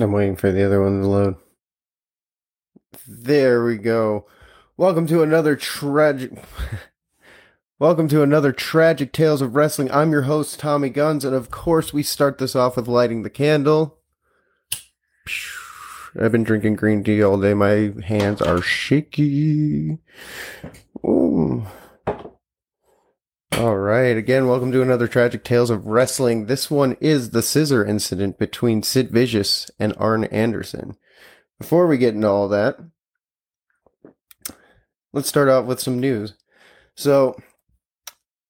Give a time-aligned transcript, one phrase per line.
[0.00, 1.36] I'm waiting for the other one to load.
[3.06, 4.26] There we go.
[4.78, 6.32] Welcome to another tragic.
[7.78, 9.90] Welcome to another tragic tales of wrestling.
[9.90, 13.28] I'm your host Tommy Gunns, and of course we start this off with lighting the
[13.28, 13.98] candle.
[16.18, 17.52] I've been drinking green tea all day.
[17.52, 19.98] My hands are shaky.
[21.04, 21.66] Ooh.
[23.58, 24.16] All right.
[24.16, 26.46] Again, welcome to another Tragic Tales of Wrestling.
[26.46, 30.96] This one is the scissor incident between Sid Vicious and Arn Anderson.
[31.60, 32.78] Before we get into all that,
[35.12, 36.34] let's start off with some news.
[36.96, 37.36] So,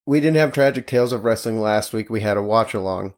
[0.05, 2.09] we didn't have Tragic Tales of Wrestling last week.
[2.09, 3.13] We had a watch along.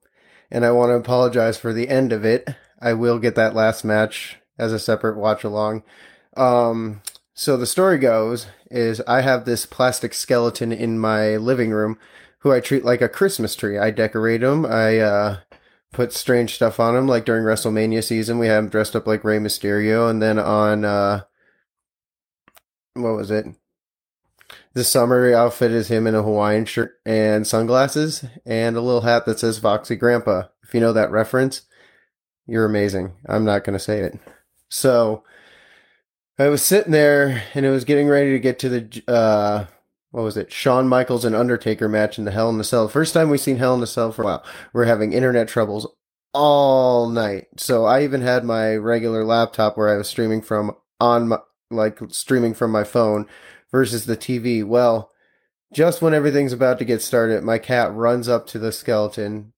[0.50, 2.50] And I want to apologize for the end of it.
[2.82, 5.84] I will get that last match as a separate watch along.
[6.36, 7.02] Um,
[7.36, 12.00] so the story goes is I have this plastic skeleton in my living room
[12.40, 13.78] who I treat like a Christmas tree.
[13.78, 14.66] I decorate him.
[14.66, 15.38] I uh,
[15.92, 17.08] put strange stuff on him.
[17.08, 20.86] Like during WrestleMania season, we had him dressed up like Rey Mysterio, and then on
[20.86, 21.22] uh,
[22.94, 23.46] what was it?
[24.74, 29.26] The summer outfit is him in a Hawaiian shirt and sunglasses and a little hat
[29.26, 30.44] that says Foxy Grandpa.
[30.64, 31.64] If you know that reference,
[32.46, 33.14] you're amazing.
[33.28, 34.20] I'm not going to say it.
[34.70, 35.24] So
[36.38, 39.66] I was sitting there and it was getting ready to get to the uh
[40.12, 40.52] what was it?
[40.52, 42.88] Shawn Michaels and Undertaker match in the Hell in the Cell.
[42.88, 44.46] First time we've seen Hell in the Cell for a while.
[44.72, 45.88] We're having internet troubles
[46.34, 47.48] all night.
[47.58, 51.40] So I even had my regular laptop where I was streaming from on my
[51.72, 53.28] like streaming from my phone
[53.72, 54.66] versus the TV.
[54.66, 55.12] Well,
[55.74, 59.54] just when everything's about to get started, my cat runs up to the skeleton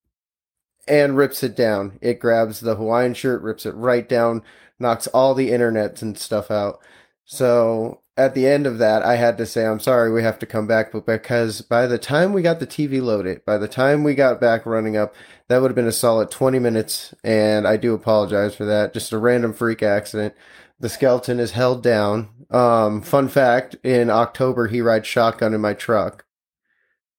[0.88, 2.00] and rips it down.
[2.02, 4.42] It grabs the Hawaiian shirt, rips it right down,
[4.80, 6.80] knocks all the internets and stuff out.
[7.26, 10.46] So at the end of that, I had to say, I'm sorry, we have to
[10.46, 10.92] come back.
[10.92, 14.42] But because by the time we got the TV loaded, by the time we got
[14.42, 15.14] back running up,
[15.48, 17.14] that would have been a solid 20 minutes.
[17.24, 18.94] And I do apologize for that.
[18.94, 20.34] Just a random freak accident.
[20.80, 22.30] The skeleton is held down.
[22.50, 26.26] Um, fun fact in October, he rides shotgun in my truck.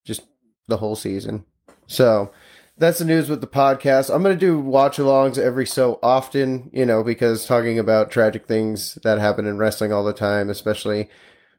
[0.05, 0.23] Just
[0.67, 1.45] the whole season.
[1.87, 2.31] So
[2.79, 4.13] that's the news with the podcast.
[4.13, 8.47] I'm going to do watch alongs every so often, you know, because talking about tragic
[8.47, 11.09] things that happen in wrestling all the time, especially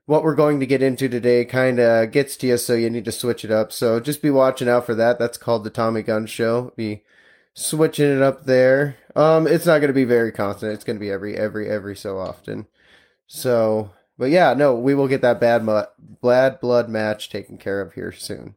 [0.07, 3.05] what we're going to get into today, kind of gets to you, so you need
[3.05, 3.71] to switch it up.
[3.71, 5.19] So just be watching out for that.
[5.19, 6.73] That's called the Tommy Gun Show.
[6.75, 7.05] Be
[7.53, 8.97] switching it up there.
[9.15, 10.73] Um, it's not going to be very constant.
[10.73, 12.67] It's going to be every, every, every so often.
[13.27, 15.83] So, but yeah, no, we will get that bad, mu-
[16.23, 18.57] bad blood match taken care of here soon.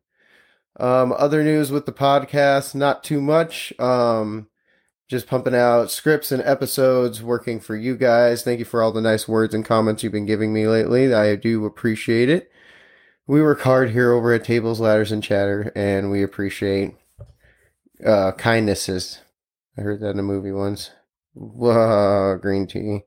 [0.79, 3.73] Um, other news with the podcast, not too much.
[3.79, 4.47] Um,
[5.07, 8.43] just pumping out scripts and episodes, working for you guys.
[8.43, 11.13] Thank you for all the nice words and comments you've been giving me lately.
[11.13, 12.49] I do appreciate it.
[13.27, 16.95] We work hard here over at Tables, Ladders, and Chatter, and we appreciate
[18.05, 19.19] uh, kindnesses.
[19.77, 20.91] I heard that in a movie once.
[21.33, 23.01] Whoa, green tea.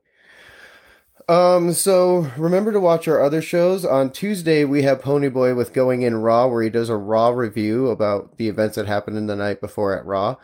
[1.29, 3.83] Um, so remember to watch our other shows.
[3.83, 7.87] On Tuesday, we have Ponyboy with Going in Raw, where he does a Raw review
[7.87, 10.37] about the events that happened in the night before at Raw.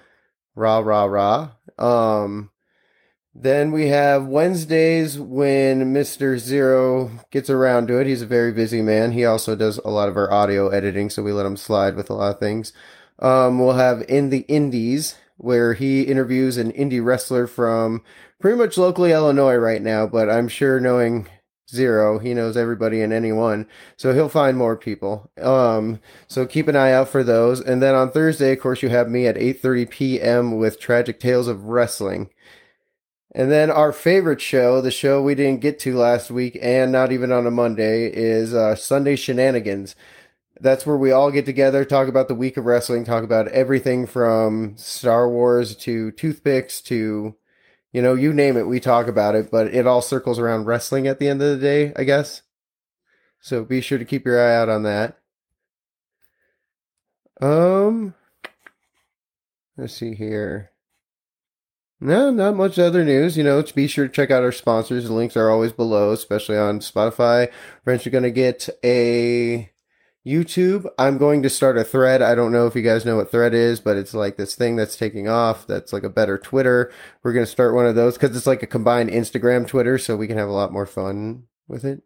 [0.56, 1.52] Raw, rah, rah.
[1.80, 2.52] Um,
[3.34, 6.38] then we have Wednesdays when Mr.
[6.38, 8.06] Zero gets around to it.
[8.06, 9.14] He's a very busy man.
[9.14, 12.10] He also does a lot of our audio editing, so we let him slide with
[12.10, 12.74] a lot of things.
[13.20, 18.04] Um, we'll have In the Indies, where he interviews an indie wrestler from
[18.40, 21.28] pretty much locally Illinois right now, but I'm sure knowing
[21.74, 23.68] Zero, he knows everybody and anyone,
[23.98, 25.32] so he'll find more people.
[25.42, 27.60] Um, so keep an eye out for those.
[27.62, 30.58] And then on Thursday, of course, you have me at 8:30 p.m.
[30.58, 32.30] with Tragic Tales of Wrestling.
[33.34, 37.12] And then our favorite show, the show we didn't get to last week and not
[37.12, 39.96] even on a Monday, is uh, Sunday Shenanigans.
[40.60, 44.06] That's where we all get together, talk about the week of wrestling, talk about everything
[44.06, 47.36] from Star Wars to toothpicks to
[47.94, 51.08] you know, you name it, we talk about it, but it all circles around wrestling
[51.08, 52.42] at the end of the day, I guess.
[53.40, 55.20] So be sure to keep your eye out on that.
[57.40, 58.16] Um,
[59.78, 60.72] let's see here.
[62.00, 63.38] No, not much other news.
[63.38, 65.06] You know, be sure to check out our sponsors.
[65.06, 67.52] The links are always below, especially on Spotify.
[67.86, 69.70] We're going to get a
[70.26, 72.22] YouTube, I'm going to start a thread.
[72.22, 74.78] I don't know if you guys know what thread is, but it's like this thing
[74.78, 75.68] that's taking off.
[75.68, 76.92] That's like a better Twitter.
[77.24, 80.16] We're going to start one of those because it's like a combined Instagram Twitter, so
[80.16, 82.04] we can have a lot more fun with it.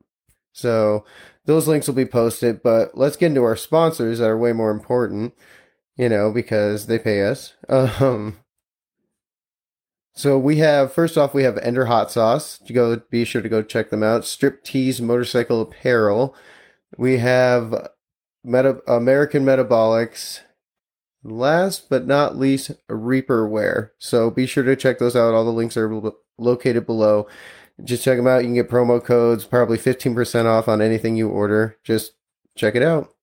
[0.51, 1.05] So
[1.45, 4.71] those links will be posted, but let's get into our sponsors that are way more
[4.71, 5.35] important,
[5.95, 7.53] you know, because they pay us.
[7.69, 8.37] Um,
[10.17, 12.59] so we have first off we have Ender Hot Sauce.
[12.65, 14.25] You go be sure to go check them out.
[14.25, 16.35] Strip Tees Motorcycle Apparel.
[16.97, 17.87] We have
[18.47, 20.39] Meta- American Metabolix,
[21.23, 23.89] last but not least, Reaperware.
[23.97, 25.33] So be sure to check those out.
[25.33, 27.27] All the links are lo- located below.
[27.83, 28.39] Just check them out.
[28.39, 31.77] You can get promo codes, probably 15% off on anything you order.
[31.83, 32.13] Just
[32.55, 33.13] check it out.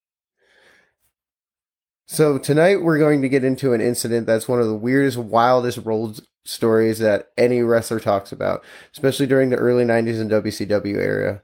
[2.07, 5.79] So tonight we're going to get into an incident that's one of the weirdest, wildest
[5.79, 8.63] road stories that any wrestler talks about,
[8.93, 11.43] especially during the early 90s and WCW era.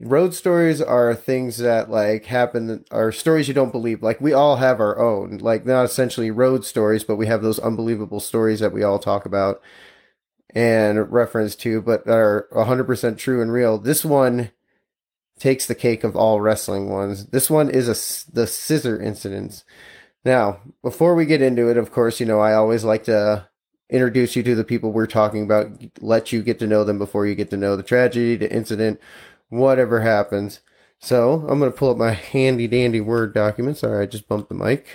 [0.00, 4.02] Road stories are things that like happen are stories you don't believe.
[4.02, 7.60] Like we all have our own, like not essentially road stories, but we have those
[7.60, 9.62] unbelievable stories that we all talk about
[10.50, 13.78] and reference to, but are 100% true and real.
[13.78, 14.50] This one
[15.38, 17.26] takes the cake of all wrestling ones.
[17.26, 19.64] This one is a the scissor incidents.
[20.24, 23.48] Now, before we get into it, of course, you know, I always like to
[23.90, 25.70] introduce you to the people we're talking about,
[26.00, 29.00] let you get to know them before you get to know the tragedy, the incident,
[29.54, 30.60] whatever happens.
[30.98, 33.78] So I'm going to pull up my handy dandy Word document.
[33.78, 34.86] Sorry, I just bumped the mic.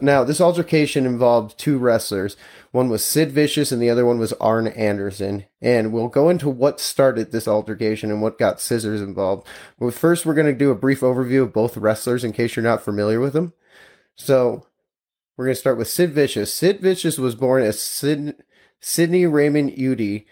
[0.00, 2.36] Now, this altercation involved two wrestlers.
[2.72, 5.44] One was Sid Vicious and the other one was Arn Anderson.
[5.62, 9.46] And we'll go into what started this altercation and what got scissors involved.
[9.78, 12.64] But first, we're going to do a brief overview of both wrestlers in case you're
[12.64, 13.52] not familiar with them.
[14.16, 14.66] So,
[15.36, 16.52] we're going to start with Sid Vicious.
[16.52, 18.34] Sid Vicious was born as Sid,
[18.80, 20.26] Sidney Raymond Eudy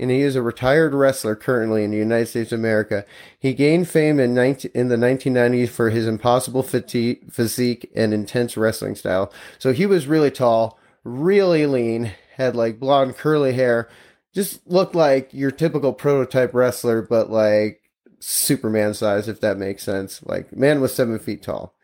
[0.00, 3.04] and he is a retired wrestler currently in the United States of America.
[3.38, 8.96] He gained fame in, 19, in the 1990s for his impossible physique and intense wrestling
[8.96, 9.32] style.
[9.58, 13.90] So he was really tall, really lean, had like blonde curly hair,
[14.34, 17.82] just looked like your typical prototype wrestler, but like
[18.20, 20.22] Superman size, if that makes sense.
[20.24, 21.74] Like, man was seven feet tall.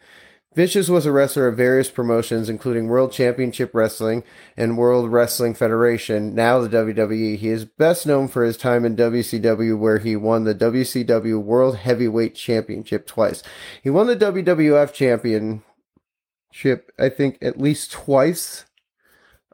[0.57, 4.25] Vicious was a wrestler of various promotions, including World Championship Wrestling
[4.57, 7.37] and World Wrestling Federation, now the WWE.
[7.37, 11.77] He is best known for his time in WCW, where he won the WCW World
[11.77, 13.43] Heavyweight Championship twice.
[13.83, 18.65] He won the WWF Championship, I think, at least twice.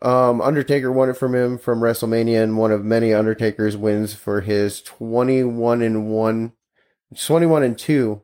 [0.03, 4.43] Um, Undertaker won it from him from WrestleMania, and one of many Undertaker's wins for
[4.43, 6.53] his 21 and 1,
[7.17, 8.23] 21 and 2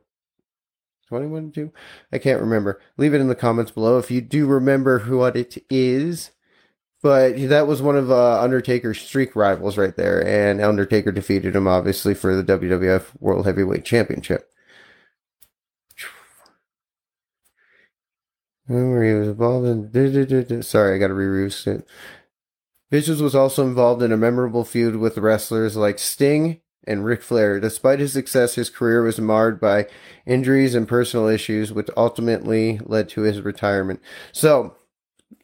[1.09, 1.73] 21 2?
[2.13, 2.79] I can't remember.
[2.97, 6.31] Leave it in the comments below if you do remember who what it is.
[7.01, 11.67] But that was one of uh, Undertaker's streak rivals right there, and Undertaker defeated him
[11.67, 14.51] obviously for the WWF World Heavyweight Championship.
[18.67, 20.61] Where he was involved in.
[20.61, 21.87] Sorry, I got to reread it.
[22.91, 27.59] Vicious was also involved in a memorable feud with wrestlers like Sting and Ric Flair.
[27.59, 29.87] Despite his success, his career was marred by
[30.25, 34.01] injuries and personal issues, which ultimately led to his retirement.
[34.31, 34.75] So,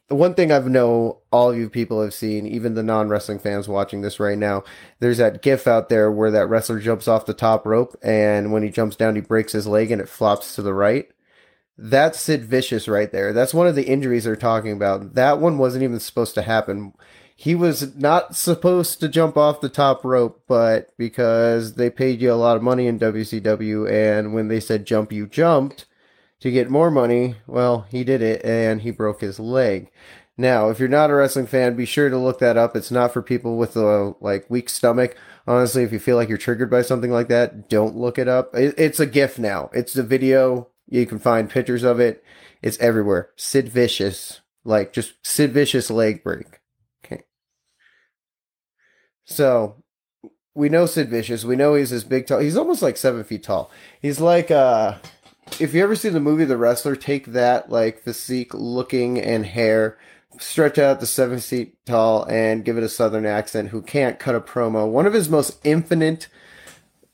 [0.08, 4.02] one thing I've know all you people have seen, even the non wrestling fans watching
[4.02, 4.62] this right now,
[5.00, 8.62] there's that gif out there where that wrestler jumps off the top rope and when
[8.62, 11.08] he jumps down, he breaks his leg and it flops to the right.
[11.78, 13.32] That's Sid Vicious right there.
[13.32, 15.14] That's one of the injuries they're talking about.
[15.14, 16.94] That one wasn't even supposed to happen
[17.38, 22.32] he was not supposed to jump off the top rope, but because they paid you
[22.32, 25.84] a lot of money in WCW, and when they said jump, you jumped
[26.40, 29.90] to get more money, well, he did it and he broke his leg.
[30.38, 32.74] Now, if you're not a wrestling fan, be sure to look that up.
[32.74, 35.16] It's not for people with a like weak stomach.
[35.46, 38.50] Honestly, if you feel like you're triggered by something like that, don't look it up.
[38.54, 39.70] it's a GIF now.
[39.72, 40.68] It's the video.
[40.88, 42.22] You can find pictures of it.
[42.62, 43.30] It's everywhere.
[43.36, 46.60] Sid Vicious, like just Sid Vicious leg break.
[49.26, 49.82] So
[50.54, 51.44] we know Sid Vicious.
[51.44, 52.38] We know he's this big tall.
[52.38, 53.70] He's almost like seven feet tall.
[54.00, 54.96] He's like uh
[55.60, 59.98] if you ever see the movie The Wrestler, take that like physique looking and hair,
[60.38, 64.34] stretch out the seven feet tall and give it a southern accent who can't cut
[64.34, 64.88] a promo.
[64.88, 66.28] One of his most infinite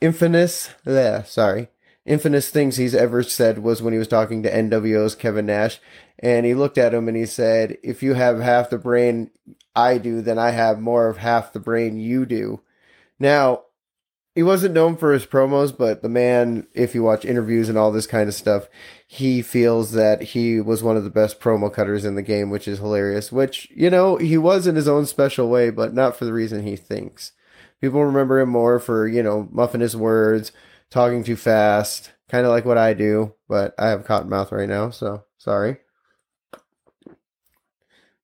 [0.01, 1.69] infamous yeah, sorry.
[2.05, 5.79] Infamous things he's ever said was when he was talking to NWO's Kevin Nash
[6.19, 9.31] and he looked at him and he said, If you have half the brain
[9.75, 12.61] I do, then I have more of half the brain you do.
[13.21, 13.63] Now,
[14.35, 17.93] he wasn't known for his promos, but the man, if you watch interviews and all
[17.93, 18.67] this kind of stuff,
[19.07, 22.67] he feels that he was one of the best promo cutters in the game, which
[22.67, 23.31] is hilarious.
[23.31, 26.63] Which, you know, he was in his own special way, but not for the reason
[26.63, 27.33] he thinks.
[27.81, 30.51] People remember him more for, you know, muffing his words,
[30.93, 34.69] talking too fast, kind of like what I do, but I have cotton mouth right
[34.69, 35.79] now, so sorry.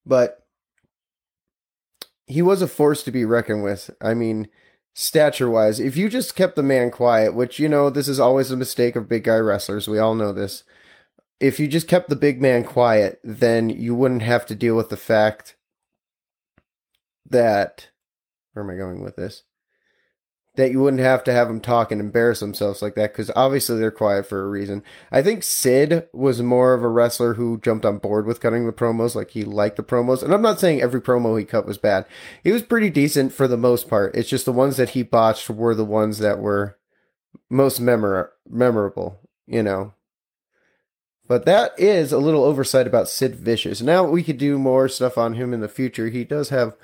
[0.04, 0.46] But
[2.26, 3.90] he was a force to be reckoned with.
[4.02, 4.48] I mean,
[4.94, 8.50] stature wise, if you just kept the man quiet, which, you know, this is always
[8.50, 10.62] a mistake of big guy wrestlers, we all know this.
[11.40, 14.90] If you just kept the big man quiet, then you wouldn't have to deal with
[14.90, 15.56] the fact
[17.24, 17.88] that.
[18.52, 19.44] Where am I going with this?
[20.58, 23.78] That you wouldn't have to have them talk and embarrass themselves like that because obviously
[23.78, 24.82] they're quiet for a reason.
[25.12, 28.72] I think Sid was more of a wrestler who jumped on board with cutting the
[28.72, 30.20] promos, like he liked the promos.
[30.20, 32.06] And I'm not saying every promo he cut was bad.
[32.42, 34.16] He was pretty decent for the most part.
[34.16, 36.76] It's just the ones that he botched were the ones that were
[37.48, 39.94] most memor- memorable, you know.
[41.28, 43.80] But that is a little oversight about Sid Vicious.
[43.80, 46.08] Now we could do more stuff on him in the future.
[46.08, 46.74] He does have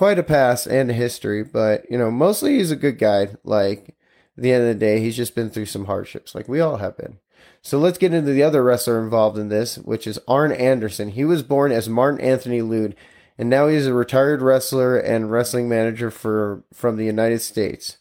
[0.00, 3.28] quite a past and a history, but you know, mostly he's a good guy.
[3.44, 3.94] Like
[4.34, 6.78] at the end of the day, he's just been through some hardships, like we all
[6.78, 7.18] have been.
[7.60, 11.10] So let's get into the other wrestler involved in this, which is Arn Anderson.
[11.10, 12.94] He was born as Martin Anthony Lunde,
[13.36, 17.98] and now he's a retired wrestler and wrestling manager for from the United States.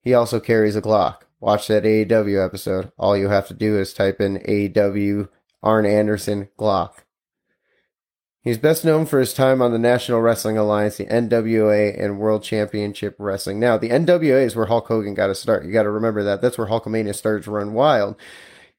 [0.00, 1.18] He also carries a Glock.
[1.38, 2.90] Watch that AEW episode.
[2.98, 5.28] All you have to do is type in AEW
[5.62, 7.04] Arn Anderson Glock.
[8.42, 12.42] He's best known for his time on the National Wrestling Alliance, the NWA, and World
[12.42, 13.60] Championship Wrestling.
[13.60, 15.64] Now, the NWA is where Hulk Hogan got to start.
[15.64, 16.42] You got to remember that.
[16.42, 18.16] That's where Hulkamania started to run wild.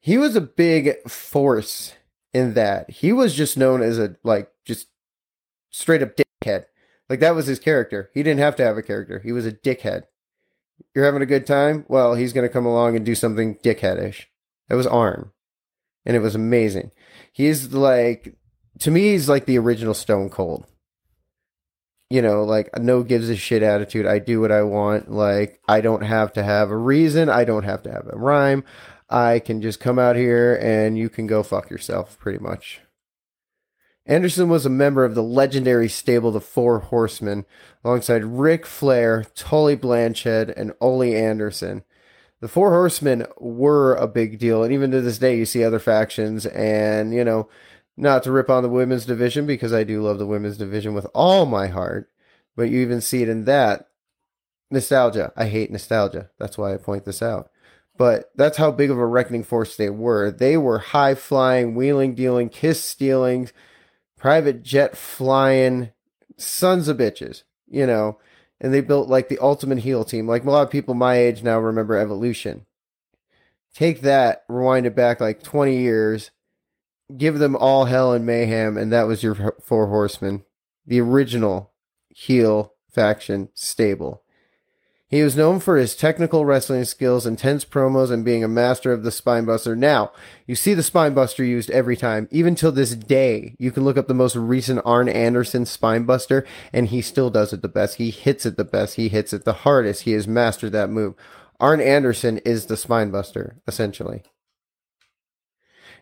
[0.02, 1.94] He was a big force
[2.34, 2.90] in that.
[2.90, 4.88] He was just known as a, like, just
[5.70, 6.66] straight up dickhead.
[7.10, 8.10] Like, that was his character.
[8.14, 9.20] He didn't have to have a character.
[9.20, 10.04] He was a dickhead.
[10.94, 11.86] You're having a good time?
[11.88, 14.26] Well, he's going to come along and do something dickheadish.
[14.68, 15.32] That was Arn.
[16.06, 16.92] And it was amazing.
[17.32, 18.36] He's like
[18.80, 20.66] to me, he's like the original Stone Cold.
[22.10, 24.06] You know, like no gives a shit attitude.
[24.06, 25.10] I do what I want.
[25.10, 27.28] Like I don't have to have a reason.
[27.30, 28.64] I don't have to have a rhyme.
[29.10, 32.82] I can just come out here and you can go fuck yourself, pretty much.
[34.06, 37.46] Anderson was a member of the legendary stable The Four Horsemen,
[37.86, 41.84] alongside Ric Flair, Tully Blanchard, and Ole Anderson.
[42.42, 45.80] The Four Horsemen were a big deal, and even to this day, you see other
[45.80, 47.48] factions, and you know,
[47.96, 51.08] not to rip on the women's division because I do love the women's division with
[51.14, 52.10] all my heart,
[52.56, 53.88] but you even see it in that
[54.72, 55.32] nostalgia.
[55.36, 56.30] I hate nostalgia.
[56.40, 57.50] That's why I point this out.
[57.96, 60.32] But that's how big of a reckoning force they were.
[60.32, 63.52] They were high flying, wheeling, dealing, kiss stealing,
[64.18, 65.92] private jet flying
[66.38, 68.18] sons of bitches, you know.
[68.60, 70.28] And they built like the ultimate heel team.
[70.28, 72.66] Like a lot of people my age now remember Evolution.
[73.76, 76.32] Take that, rewind it back like 20 years,
[77.16, 80.44] give them all hell and mayhem, and that was your four horsemen,
[80.86, 81.72] the original
[82.10, 84.24] heel faction stable.
[85.14, 89.04] He was known for his technical wrestling skills, intense promos, and being a master of
[89.04, 89.78] the spinebuster.
[89.78, 90.12] Now,
[90.48, 92.28] you see the spinebuster used every time.
[92.32, 96.88] Even till this day, you can look up the most recent Arn Anderson spinebuster, and
[96.88, 97.98] he still does it the best.
[97.98, 98.96] He hits it the best.
[98.96, 100.02] He hits it the hardest.
[100.02, 101.14] He has mastered that move.
[101.60, 104.24] Arn Anderson is the spinebuster, essentially.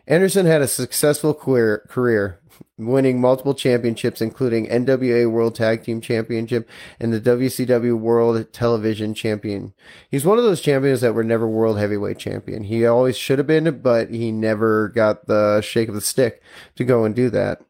[0.06, 2.40] Anderson had a successful career, career,
[2.76, 6.68] winning multiple championships, including NWA World Tag Team Championship
[6.98, 9.74] and the WCW World Television Champion.
[10.10, 12.64] He's one of those champions that were never World Heavyweight Champion.
[12.64, 16.42] He always should have been, but he never got the shake of the stick
[16.76, 17.62] to go and do that,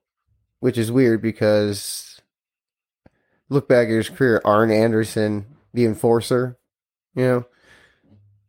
[0.61, 2.21] which is weird because
[3.49, 6.59] look back at his career, Arn Anderson, the Enforcer,
[7.15, 7.47] you know,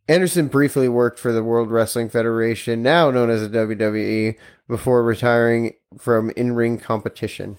[0.08, 4.36] Anderson briefly worked for the World Wrestling Federation, now known as the WWE,
[4.68, 7.58] before retiring from in ring competition.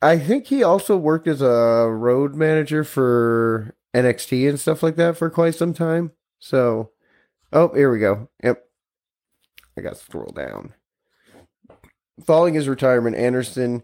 [0.00, 5.16] I think he also worked as a road manager for NXT and stuff like that
[5.16, 6.12] for quite some time.
[6.38, 6.90] So,
[7.52, 8.28] oh, here we go.
[8.42, 8.64] Yep.
[9.76, 10.74] I got to scroll down.
[12.24, 13.82] Following his retirement, Anderson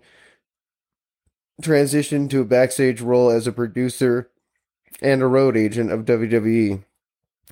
[1.61, 4.31] transitioned to a backstage role as a producer
[5.03, 6.85] and a road agent of WWE.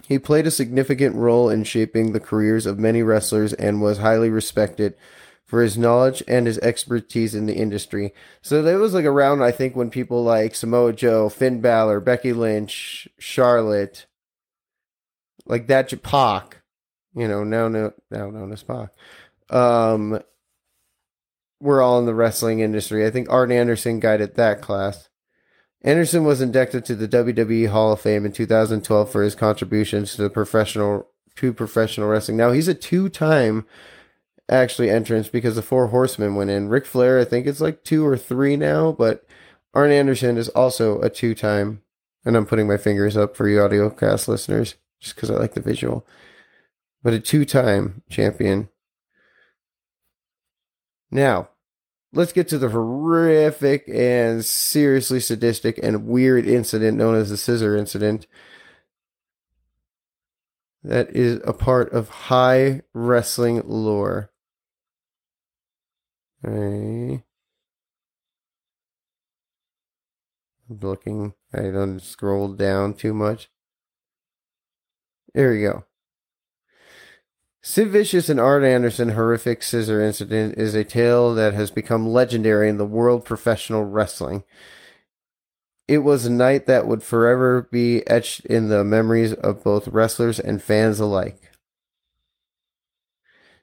[0.09, 4.31] He played a significant role in shaping the careers of many wrestlers and was highly
[4.31, 4.95] respected
[5.45, 8.15] for his knowledge and his expertise in the industry.
[8.41, 12.33] So that was like around, I think, when people like Samoa Joe, Finn Balor, Becky
[12.33, 14.07] Lynch, Charlotte,
[15.47, 16.63] like that, Pac,
[17.15, 18.91] you know, now, now, now known as Pac,
[19.51, 20.21] um,
[21.61, 23.05] we're all in the wrestling industry.
[23.05, 25.10] I think Arn Anderson guided that class.
[25.83, 30.23] Anderson was inducted to the WWE Hall of Fame in 2012 for his contributions to
[30.23, 32.37] the professional to professional wrestling.
[32.37, 33.65] Now he's a two-time
[34.49, 36.69] actually entrance because the Four Horsemen went in.
[36.69, 39.25] Ric Flair, I think it's like two or three now, but
[39.73, 41.83] Arn Anderson is also a two-time.
[42.25, 45.55] And I'm putting my fingers up for you audio cast listeners just because I like
[45.55, 46.07] the visual.
[47.03, 48.69] But a two-time champion.
[51.11, 51.49] Now,
[52.13, 57.77] let's get to the horrific and seriously sadistic and weird incident known as the scissor
[57.77, 58.27] incident
[60.83, 64.31] that is a part of high wrestling lore.
[66.43, 67.23] I'm
[70.69, 71.35] looking.
[71.53, 73.51] I don't scroll down too much.
[75.35, 75.85] There we go.
[77.63, 82.71] Sid Vicious and Arn Anderson horrific scissor incident is a tale that has become legendary
[82.71, 84.45] in the world of professional wrestling.
[85.87, 90.41] It was a night that would forever be etched in the memories of both wrestlers
[90.41, 91.51] and fans alike.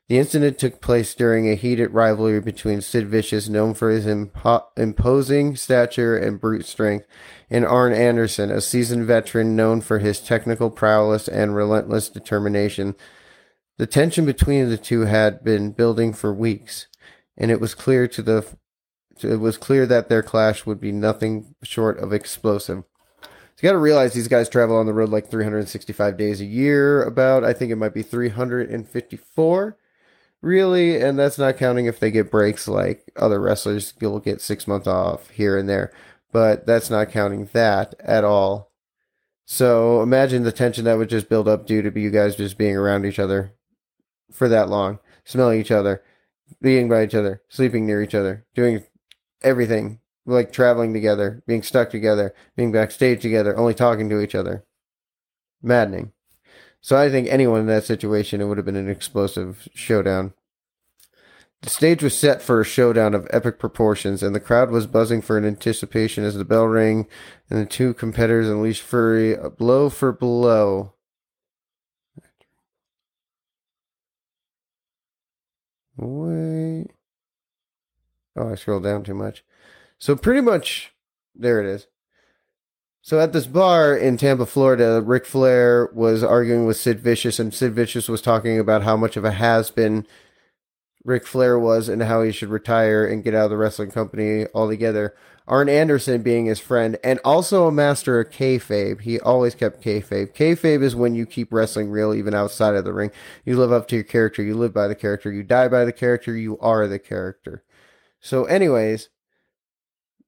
[0.10, 4.66] The incident took place during a heated rivalry between Sid Vicious, known for his impo-
[4.78, 7.08] imposing stature and brute strength,
[7.50, 12.96] and Arn Anderson, a seasoned veteran known for his technical prowess and relentless determination.
[13.78, 16.88] The tension between the two had been building for weeks,
[17.38, 18.46] and it was clear to the
[19.24, 22.84] it was clear that their clash would be nothing short of explosive.
[23.22, 23.30] So
[23.62, 27.04] you got to realize these guys travel on the road like 365 days a year.
[27.04, 29.78] About I think it might be 354
[30.42, 33.94] really, and that's not counting if they get breaks like other wrestlers.
[34.02, 35.92] You'll get six months off here and there,
[36.32, 38.72] but that's not counting that at all.
[39.46, 42.76] So imagine the tension that would just build up due to you guys just being
[42.76, 43.54] around each other
[44.32, 46.04] for that long, smelling each other,
[46.62, 48.84] being by each other, sleeping near each other, doing
[49.42, 54.66] everything like traveling together, being stuck together, being backstage together, only talking to each other.
[55.62, 56.12] Maddening.
[56.82, 60.34] So I think anyone in that situation, it would have been an explosive showdown.
[61.62, 65.22] The stage was set for a showdown of epic proportions, and the crowd was buzzing
[65.24, 67.08] for an anticipation as the bell rang
[67.50, 70.94] and the two competitors unleashed fury blow for blow.
[75.98, 76.88] Wait.
[78.36, 79.44] Oh, I scrolled down too much.
[79.98, 80.94] So pretty much,
[81.36, 81.88] there it is.
[83.02, 87.54] So at this bar in Tampa, Florida, Ric Flair was arguing with Sid Vicious, and
[87.54, 90.06] Sid Vicious was talking about how much of a has been
[91.04, 94.46] Ric Flair was and how he should retire and get out of the wrestling company
[94.54, 95.16] altogether.
[95.48, 99.02] Arn Anderson being his friend and also a master of kayfabe.
[99.02, 100.34] He always kept kayfabe.
[100.34, 103.12] Kayfabe is when you keep wrestling real even outside of the ring.
[103.46, 104.44] You live up to your character.
[104.44, 105.32] You live by the character.
[105.32, 106.36] You die by the character.
[106.36, 107.64] You are the character.
[108.20, 109.10] So, anyways,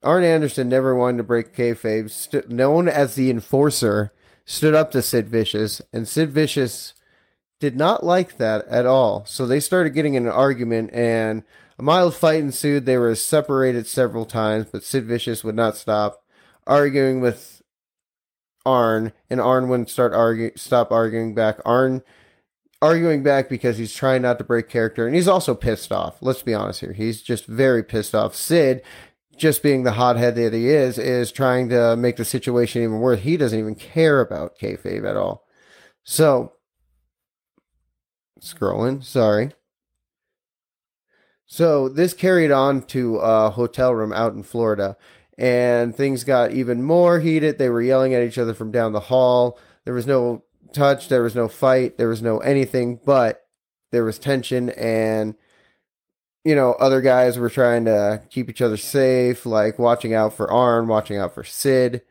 [0.03, 4.13] Arn Anderson never wanted to break kayfabe, st- known as the Enforcer,
[4.45, 6.93] stood up to Sid Vicious, and Sid Vicious
[7.59, 9.25] did not like that at all.
[9.25, 11.43] So they started getting in an argument, and
[11.79, 12.85] a mild fight ensued.
[12.85, 16.23] They were separated several times, but Sid Vicious would not stop
[16.67, 17.61] arguing with
[18.65, 21.59] Arn, and Arn wouldn't start argue, stop arguing back.
[21.65, 22.03] Arn
[22.81, 26.17] arguing back because he's trying not to break character, and he's also pissed off.
[26.21, 26.93] Let's be honest here.
[26.93, 28.35] He's just very pissed off.
[28.35, 28.83] Sid
[29.37, 33.21] just being the hothead that he is, is trying to make the situation even worse.
[33.21, 35.45] He doesn't even care about kayfabe at all.
[36.03, 36.53] So,
[38.41, 39.53] scrolling, sorry.
[41.51, 44.95] So this carried on to a hotel room out in Florida,
[45.35, 47.57] and things got even more heated.
[47.57, 49.57] They were yelling at each other from down the hall.
[49.83, 53.47] There was no touch, there was no fight, there was no anything, but
[53.91, 55.33] there was tension and
[56.45, 60.49] you know, other guys were trying to keep each other safe, like watching out for
[60.51, 62.01] Arn, watching out for Sid,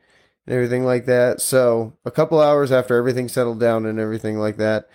[0.47, 1.41] and everything like that.
[1.41, 4.89] So, a couple hours after everything settled down and everything like that,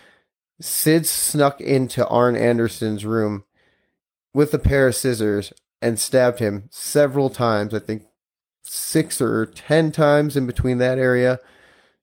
[0.62, 3.46] Sid snuck into Arn Anderson's room
[4.34, 7.74] with a pair of scissors and stabbed him several times.
[7.74, 8.04] I think
[8.64, 11.40] six or ten times in between that area,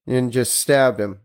[0.06, 1.20] and just stabbed him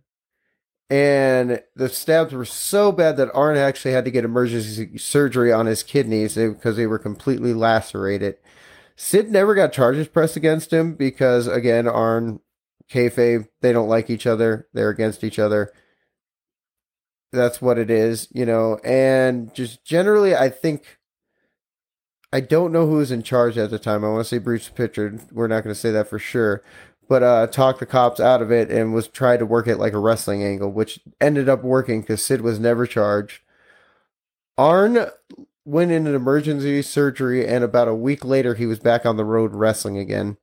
[0.90, 5.66] and the stabs were so bad that Arn actually had to get emergency surgery on
[5.66, 8.38] his kidneys because they were completely lacerated.
[8.96, 12.40] Sid never got charges pressed against him because, again, Arn,
[12.90, 14.68] kayfabe, they don't like each other.
[14.74, 15.74] They're against each other.
[17.36, 18.80] That's what it is, you know.
[18.84, 21.00] And just generally, I think
[22.34, 24.04] I don't know who was in charge at the time.
[24.04, 25.22] I want to say Bruce Pritchard.
[25.32, 26.64] We're not going to say that for sure
[27.08, 29.94] but uh, talked the cops out of it and was tried to work it like
[29.94, 33.42] a wrestling angle, which ended up working because Sid was never charged.
[34.58, 35.08] Arn
[35.66, 39.26] went in an emergency surgery, and about a week later, he was back on the
[39.26, 40.38] road wrestling again.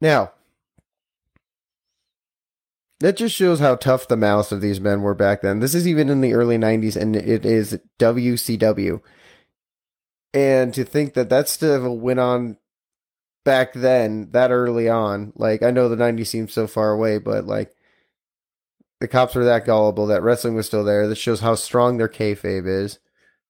[0.00, 0.32] Now,
[3.00, 5.60] that just shows how tough the mouths of these men were back then.
[5.60, 9.00] This is even in the early 90s, and it is WCW.
[10.32, 12.58] And to think that that still went on
[13.44, 17.46] back then, that early on, like I know the 90s seems so far away, but
[17.46, 17.74] like
[19.00, 21.06] the cops were that gullible that wrestling was still there.
[21.06, 22.98] This shows how strong their kayfabe is,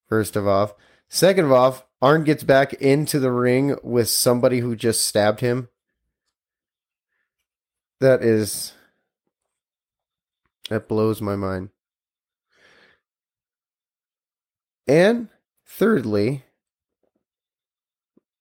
[0.09, 0.77] first of all.
[1.09, 5.69] Second of all, Arn gets back into the ring with somebody who just stabbed him.
[8.01, 8.73] That is.
[10.69, 11.71] That blows my mind.
[14.89, 15.29] And
[15.65, 16.45] thirdly,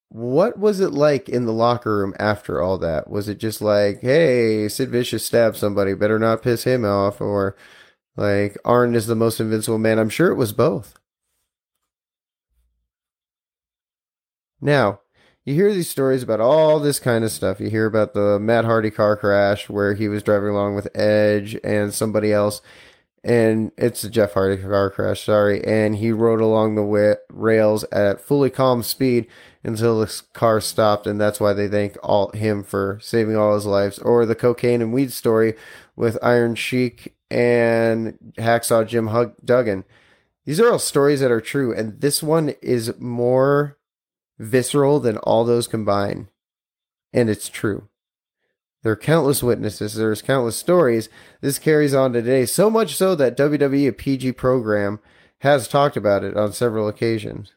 [0.08, 3.08] what was it like in the locker room after all that?
[3.10, 7.56] Was it just like, hey, Sid Vicious stabbed somebody, better not piss him off, or
[8.16, 9.98] like Arn is the most invincible man?
[9.98, 10.98] I'm sure it was both.
[14.60, 15.00] Now,
[15.46, 17.60] you hear these stories about all this kind of stuff.
[17.60, 21.56] You hear about the Matt Hardy car crash where he was driving along with Edge
[21.62, 22.60] and somebody else,
[23.22, 27.84] and it's a Jeff Hardy car crash, sorry, and he rode along the wa- rails
[27.92, 29.28] at fully calm speed
[29.62, 33.66] until the car stopped, and that's why they thank all him for saving all his
[33.66, 34.00] lives.
[34.00, 35.54] Or the cocaine and weed story
[35.94, 39.84] with Iron Sheik and Hacksaw Jim Hug- Duggan.
[40.44, 43.76] These are all stories that are true, and this one is more
[44.38, 46.28] visceral than all those combined.
[47.12, 47.88] And it's true.
[48.82, 51.08] There are countless witnesses, there's countless stories.
[51.40, 55.00] This carries on today, so much so that WWE, a PG program,
[55.40, 57.54] has talked about it on several occasions.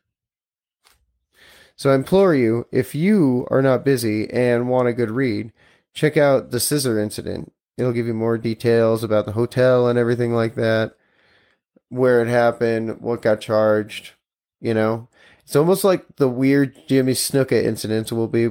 [1.76, 5.54] So I implore you, if you are not busy and want a good read,
[5.94, 7.54] check out the Scissor Incident.
[7.78, 10.96] It'll give you more details about the hotel and everything like that,
[11.90, 14.14] where it happened, what got charged,
[14.60, 15.09] you know.
[15.50, 18.50] It's almost like the weird Jimmy Snuka incidents will be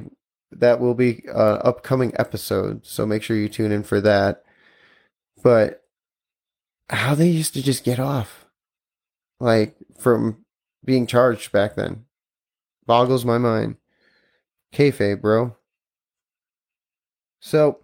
[0.51, 2.85] that will be uh, upcoming episode.
[2.85, 4.43] So make sure you tune in for that.
[5.41, 5.85] But
[6.89, 8.47] how they used to just get off,
[9.39, 10.43] like from
[10.83, 12.03] being charged back then
[12.85, 13.77] boggles my mind.
[14.73, 15.55] Kayfabe, bro.
[17.39, 17.79] So,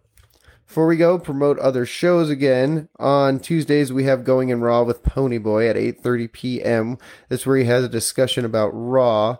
[0.67, 2.89] before we go, promote other shows again.
[2.99, 6.97] On Tuesdays, we have Going in Raw with Ponyboy at 8.30 p.m.
[7.29, 9.37] That's where he has a discussion about Raw,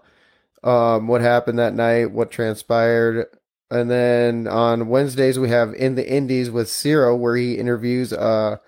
[0.63, 3.25] um, what happened that night, what transpired.
[3.71, 8.61] And then on Wednesdays, we have In the Indies with Zero, where he interviews a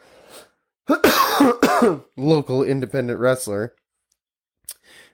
[2.18, 3.76] local independent wrestler.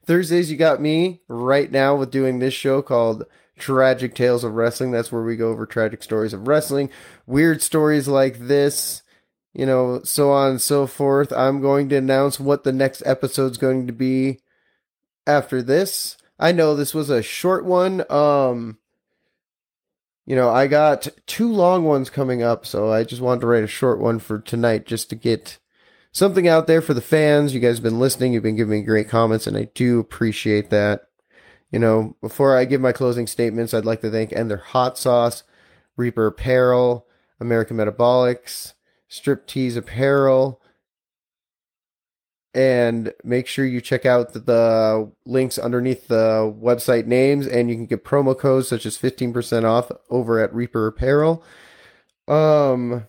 [0.06, 3.25] Thursdays, you got me right now with doing this show called
[3.63, 4.91] Tragic Tales of Wrestling.
[4.91, 6.89] That's where we go over tragic stories of wrestling,
[7.26, 9.04] weird stories like this,
[9.54, 11.32] you know, so on and so forth.
[11.32, 14.41] I'm going to announce what the next episode's going to be
[15.26, 16.17] after this.
[16.38, 18.04] I know this was a short one.
[18.12, 18.80] Um,
[20.26, 23.63] you know, I got two long ones coming up, so I just wanted to write
[23.63, 25.58] a short one for tonight just to get
[26.12, 27.54] something out there for the fans.
[27.54, 28.34] You guys have been listening.
[28.34, 31.08] You've been giving me great comments, and I do appreciate that.
[31.73, 35.41] You know, before I give my closing statements, I'd like to thank Ender Hot Sauce,
[35.97, 37.07] Reaper Apparel,
[37.39, 38.73] American Metabolix,
[39.07, 40.62] Strip Striptease Apparel,
[42.53, 47.75] and make sure you check out the, the, links underneath the website names and you
[47.75, 51.43] can get promo codes such as 15% off over at Reaper Apparel.
[52.27, 53.07] Um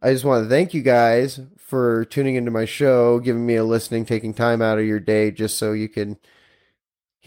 [0.00, 3.64] I just want to thank you guys for tuning into my show, giving me a
[3.64, 6.18] listening, taking time out of your day just so you can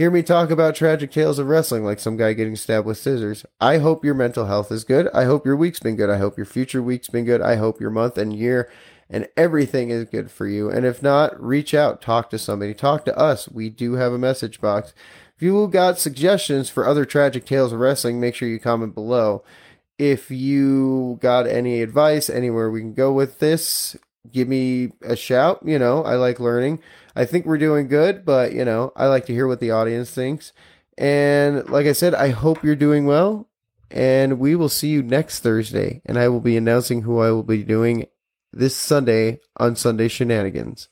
[0.02, 3.46] hear me talk about tragic tales of wrestling like some guy getting stabbed with scissors.
[3.60, 5.08] I hope your mental health is good.
[5.14, 6.10] I hope your week's been good.
[6.10, 7.40] I hope your future week's been good.
[7.40, 8.68] I hope your month and year
[9.12, 10.72] and everything is good for you.
[10.72, 13.48] And if not, reach out, talk to somebody, talk to us.
[13.48, 14.96] We do have a message box.
[15.36, 19.44] If you got suggestions for other tragic tales of wrestling, make sure you comment below.
[20.00, 23.96] If you got any advice, anywhere we can go with this,
[24.32, 25.60] give me a shout.
[25.64, 26.80] You know, I like learning.
[27.16, 30.12] I think we're doing good, but you know, I like to hear what the audience
[30.12, 30.54] thinks.
[30.98, 33.48] And like I said, I hope you're doing well.
[33.90, 36.02] And we will see you next Thursday.
[36.06, 38.08] And I will be announcing who I will be doing
[38.54, 40.88] this Sunday on Sunday Shenanigans.